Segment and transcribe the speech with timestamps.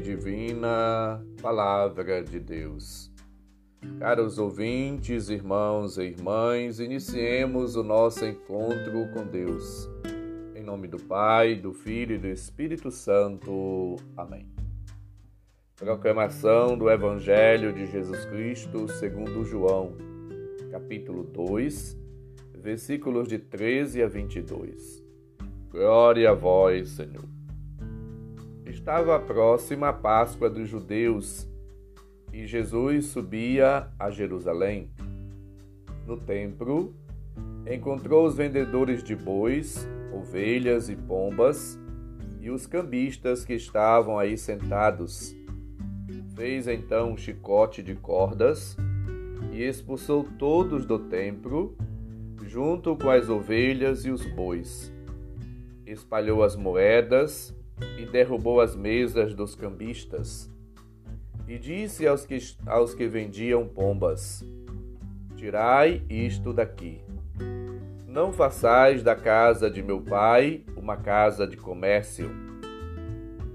[0.00, 3.12] divina, Palavra de Deus.
[3.98, 9.88] Caros ouvintes, irmãos e irmãs, iniciemos o nosso encontro com Deus.
[10.54, 13.96] Em nome do Pai, do Filho e do Espírito Santo.
[14.16, 14.46] Amém.
[15.76, 19.96] Proclamação do Evangelho de Jesus Cristo segundo João,
[20.70, 21.96] capítulo 2,
[22.54, 25.04] versículos de 13 a 22.
[25.70, 27.37] Glória a vós, Senhor.
[28.68, 31.48] Estava próxima a Páscoa dos judeus
[32.30, 34.90] e Jesus subia a Jerusalém.
[36.06, 36.94] No templo,
[37.66, 41.78] encontrou os vendedores de bois, ovelhas e pombas
[42.42, 45.34] e os cambistas que estavam aí sentados.
[46.36, 48.76] Fez então um chicote de cordas
[49.50, 51.74] e expulsou todos do templo,
[52.44, 54.92] junto com as ovelhas e os bois
[55.92, 57.54] espalhou as moedas
[57.98, 60.50] e derrubou as mesas dos cambistas.
[61.46, 64.44] E disse aos que, aos que vendiam pombas:
[65.36, 67.00] Tirai isto daqui.
[68.06, 72.30] Não façais da casa de meu pai uma casa de comércio.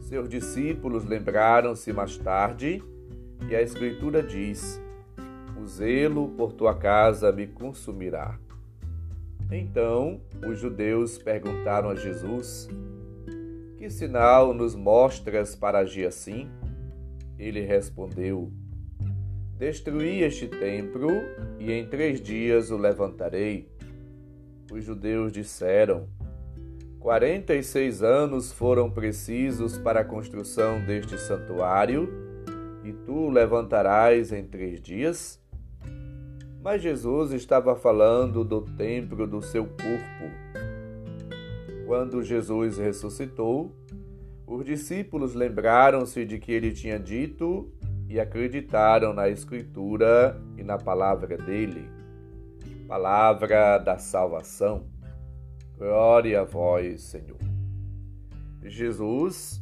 [0.00, 2.82] Seus discípulos lembraram-se mais tarde,
[3.48, 4.82] e a Escritura diz:
[5.60, 8.38] O zelo por tua casa me consumirá.
[9.50, 12.68] Então os judeus perguntaram a Jesus:
[13.80, 16.50] Que sinal nos mostras para agir assim?
[17.38, 18.52] Ele respondeu:
[19.56, 21.08] Destruí este templo
[21.58, 23.72] e em três dias o levantarei.
[24.70, 26.06] Os judeus disseram:
[26.98, 32.06] Quarenta e seis anos foram precisos para a construção deste santuário,
[32.84, 35.42] e tu o levantarás em três dias?
[36.62, 40.49] Mas Jesus estava falando do templo do seu corpo.
[41.90, 43.74] Quando Jesus ressuscitou,
[44.46, 47.68] os discípulos lembraram-se de que ele tinha dito
[48.08, 51.90] e acreditaram na Escritura e na palavra dele,
[52.86, 54.86] palavra da salvação.
[55.76, 57.40] Glória a vós, Senhor.
[58.62, 59.60] Jesus,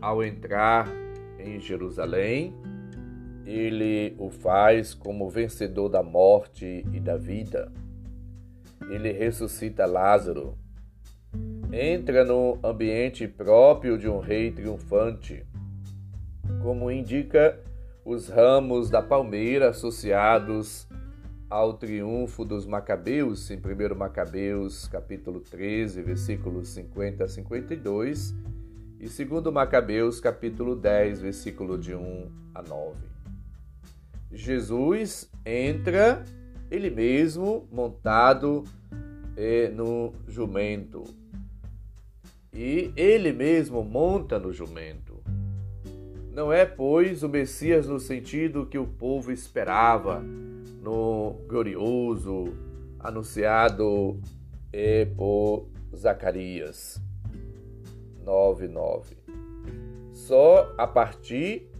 [0.00, 0.88] ao entrar
[1.40, 2.54] em Jerusalém,
[3.44, 7.72] ele o faz como vencedor da morte e da vida.
[8.88, 10.62] Ele ressuscita Lázaro.
[11.76, 15.44] Entra no ambiente próprio de um rei triunfante,
[16.62, 17.58] como indica
[18.04, 20.86] os ramos da palmeira associados
[21.50, 28.36] ao triunfo dos Macabeus, em 1 Macabeus, capítulo 13, versículos 50 a 52,
[29.00, 32.94] e 2 Macabeus, capítulo 10, versículo de 1 a 9.
[34.30, 36.22] Jesus entra
[36.70, 38.62] ele mesmo montado
[39.36, 41.23] eh, no jumento.
[42.54, 45.22] E ele mesmo monta no jumento.
[46.32, 50.20] Não é, pois, o Messias no sentido que o povo esperava,
[50.82, 52.52] no glorioso
[53.00, 54.20] anunciado
[55.16, 57.00] por Zacarias
[58.24, 59.16] 9:9.
[60.12, 61.70] Só a partir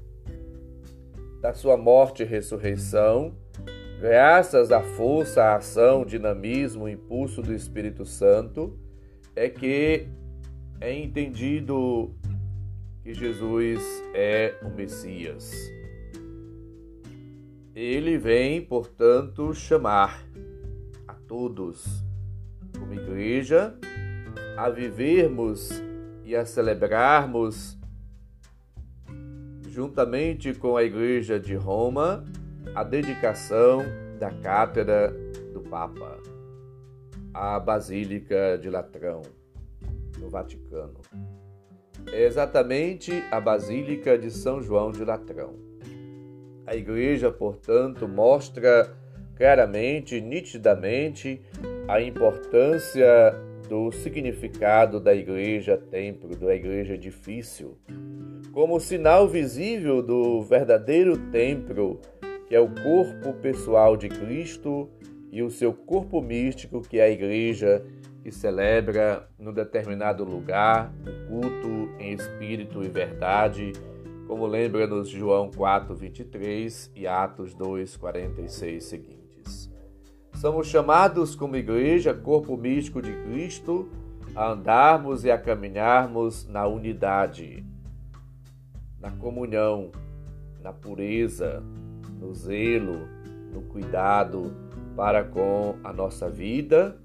[1.40, 3.34] da sua morte e ressurreição,
[4.00, 8.78] graças à força, à ação, dinamismo, impulso do Espírito Santo,
[9.34, 10.06] é que
[10.80, 12.14] é entendido
[13.02, 13.82] que Jesus
[14.14, 15.52] é o Messias.
[17.74, 20.24] Ele vem, portanto, chamar
[21.08, 22.04] a todos,
[22.78, 23.74] como igreja,
[24.56, 25.70] a vivermos
[26.24, 27.76] e a celebrarmos
[29.74, 32.24] juntamente com a Igreja de Roma,
[32.76, 33.82] a dedicação
[34.20, 35.12] da Cátedra
[35.52, 36.16] do Papa
[37.34, 39.22] à Basílica de Latrão,
[40.24, 41.00] no Vaticano.
[42.10, 45.54] É exatamente a Basílica de São João de Latrão.
[46.66, 48.96] A Igreja, portanto, mostra
[49.36, 51.42] claramente, nitidamente,
[51.86, 53.34] a importância
[53.68, 57.76] do significado da igreja templo, da igreja edifício,
[58.52, 62.00] como sinal visível do verdadeiro templo,
[62.46, 64.88] que é o corpo pessoal de Cristo
[65.32, 67.84] e o seu corpo místico, que é a igreja
[68.24, 73.74] que celebra no determinado lugar o culto em espírito e verdade,
[74.26, 79.70] como lembra-nos João 4, 23 e Atos 2, 46 seguintes.
[80.36, 83.90] Somos chamados como igreja, corpo místico de Cristo,
[84.34, 87.62] a andarmos e a caminharmos na unidade,
[88.98, 89.92] na comunhão,
[90.62, 91.62] na pureza,
[92.18, 93.06] no zelo,
[93.52, 94.50] no cuidado
[94.96, 96.98] para com a nossa vida,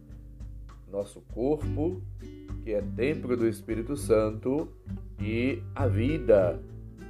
[0.92, 2.02] nosso corpo,
[2.64, 4.68] que é templo do Espírito Santo,
[5.20, 6.60] e a vida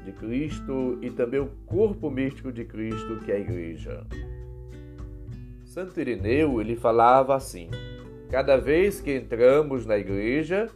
[0.05, 4.05] de Cristo e também o corpo místico de Cristo, que é a igreja.
[5.65, 7.69] Santo Irineu, ele falava assim:
[8.29, 10.69] Cada vez que entramos na igreja,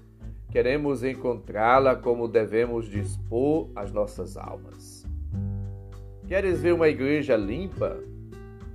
[0.52, 5.04] queremos encontrá-la como devemos dispor as nossas almas.
[6.28, 7.98] Queres ver uma igreja limpa?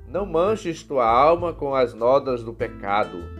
[0.08, 3.37] Não manches tua alma com as nodas do pecado.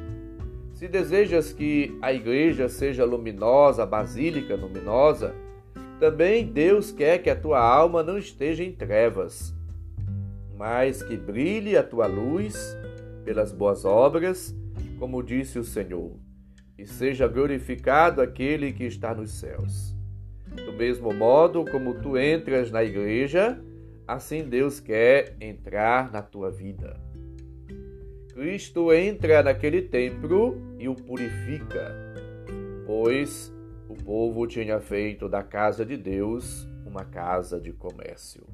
[0.78, 5.34] Se desejas que a igreja seja luminosa, basílica luminosa,
[5.98, 9.52] também Deus quer que a tua alma não esteja em trevas,
[10.56, 12.78] mas que brilhe a tua luz
[13.24, 14.54] pelas boas obras,
[15.00, 16.12] como disse o Senhor,
[16.78, 19.96] e seja glorificado aquele que está nos céus.
[20.64, 23.60] Do mesmo modo como tu entras na igreja,
[24.06, 27.07] assim Deus quer entrar na tua vida.
[28.38, 31.92] Cristo entra naquele templo e o purifica,
[32.86, 33.52] pois
[33.88, 38.46] o povo tinha feito da casa de Deus uma casa de comércio.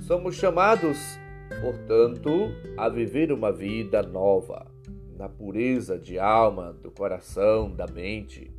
[0.00, 1.18] Somos chamados,
[1.62, 4.70] portanto, a viver uma vida nova,
[5.16, 8.54] na pureza de alma, do coração, da mente.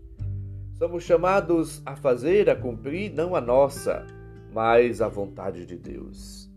[0.80, 4.04] Somos chamados a fazer, a cumprir não a nossa,
[4.52, 6.52] mas a vontade de Deus.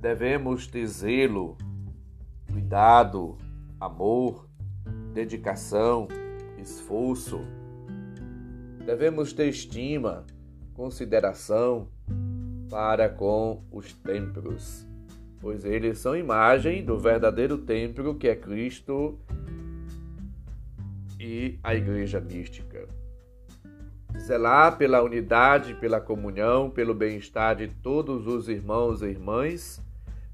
[0.00, 1.54] Devemos zelo,
[2.68, 3.38] cuidado,
[3.80, 4.46] amor,
[5.14, 6.06] dedicação,
[6.58, 7.40] esforço,
[8.84, 10.26] devemos ter estima,
[10.74, 11.88] consideração
[12.68, 14.86] para com os templos,
[15.40, 19.18] pois eles são imagem do verdadeiro templo que é Cristo
[21.18, 22.86] e a igreja mística.
[24.18, 29.82] Zelar pela unidade, pela comunhão, pelo bem-estar de todos os irmãos e irmãs,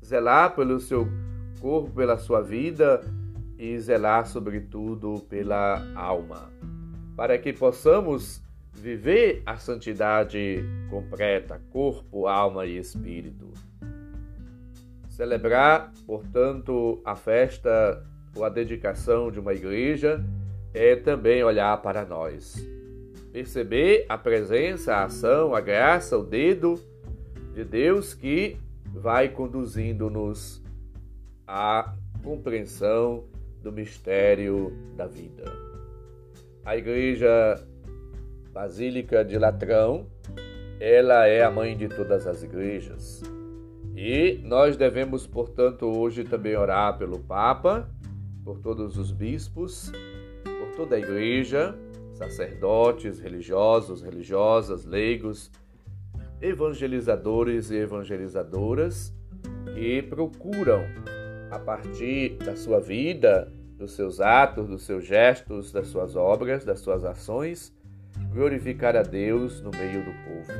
[0.04, 1.06] zelar pelo seu
[1.64, 3.00] corpo, pela sua vida
[3.58, 6.52] e zelar, sobretudo, pela alma,
[7.16, 13.50] para que possamos viver a santidade completa, corpo, alma e espírito.
[15.08, 18.04] Celebrar, portanto, a festa
[18.36, 20.22] ou a dedicação de uma igreja
[20.74, 22.56] é também olhar para nós.
[23.32, 26.78] Perceber a presença, a ação, a graça, o dedo
[27.54, 28.58] de Deus que
[28.92, 30.62] vai conduzindo-nos
[31.46, 33.24] à compreensão
[33.62, 35.44] do mistério da vida.
[36.64, 37.62] A igreja
[38.52, 40.06] Basílica de Latrão,
[40.80, 43.22] ela é a mãe de todas as igrejas.
[43.96, 47.88] E nós devemos, portanto, hoje também orar pelo Papa,
[48.44, 49.90] por todos os bispos,
[50.44, 51.74] por toda a igreja,
[52.14, 55.50] sacerdotes, religiosos, religiosas, leigos,
[56.40, 59.14] evangelizadores e evangelizadoras
[59.74, 60.84] que procuram,
[61.50, 66.80] a partir da sua vida, dos seus atos, dos seus gestos, das suas obras, das
[66.80, 67.74] suas ações,
[68.32, 70.52] glorificar a Deus no meio do povo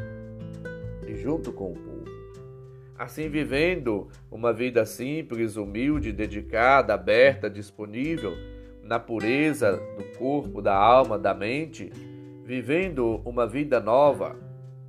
[1.06, 2.04] e junto com o povo.
[2.98, 8.32] Assim, vivendo uma vida simples, humilde, dedicada, aberta, disponível,
[8.82, 11.90] na pureza do corpo, da alma, da mente,
[12.44, 14.36] vivendo uma vida nova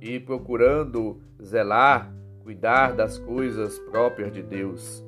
[0.00, 2.12] e procurando zelar,
[2.42, 5.04] cuidar das coisas próprias de Deus,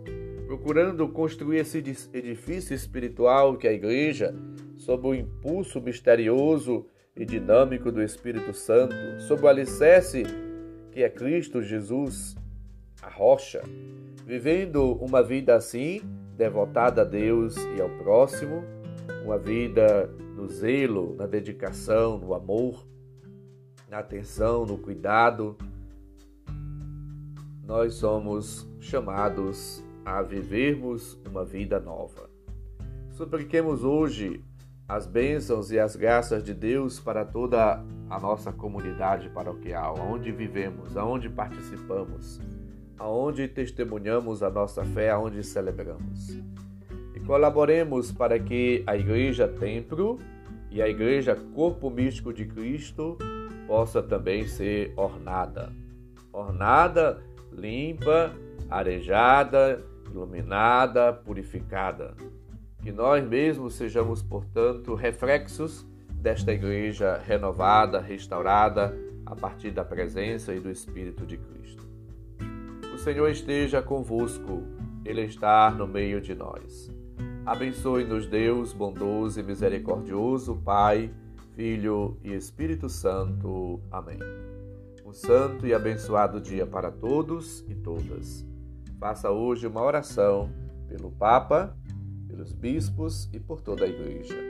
[0.49, 4.35] procurando construir esse edifício espiritual que é a igreja,
[4.78, 10.23] sob o impulso misterioso e dinâmico do Espírito Santo, sob o alicerce
[10.90, 12.35] que é Cristo Jesus,
[13.02, 13.61] a rocha,
[14.25, 16.00] vivendo uma vida assim,
[16.35, 18.64] devotada a Deus e ao próximo,
[19.26, 22.87] uma vida no zelo, na dedicação, no amor,
[23.87, 25.59] na atenção, no cuidado,
[27.67, 32.28] nós somos chamados a vivermos uma vida nova.
[33.11, 34.45] Supliquemos hoje
[34.88, 40.97] as bênçãos e as graças de Deus para toda a nossa comunidade paroquial, onde vivemos,
[40.97, 42.40] aonde participamos,
[42.97, 46.40] aonde testemunhamos a nossa fé, aonde celebramos.
[47.14, 50.19] E colaboremos para que a Igreja Templo
[50.71, 53.19] e a Igreja Corpo Místico de Cristo
[53.67, 55.71] possa também ser ornada.
[56.33, 57.21] Ornada,
[57.52, 58.33] limpa,
[58.71, 62.15] arejada, iluminada, purificada
[62.83, 68.97] que nós mesmos sejamos, portanto, reflexos desta igreja renovada, restaurada
[69.27, 71.87] a partir da presença e do Espírito de Cristo.
[72.95, 74.63] O Senhor esteja convosco,
[75.05, 76.91] Ele está no meio de nós.
[77.45, 81.11] Abençoe-nos, Deus bondoso e misericordioso, Pai,
[81.55, 83.81] Filho e Espírito Santo.
[83.91, 84.19] Amém.
[85.05, 88.48] Um santo e abençoado dia para todos e todas.
[88.99, 90.50] Faça hoje uma oração
[90.88, 91.76] pelo Papa
[92.28, 94.48] pelos bispos e por toda a Igreja.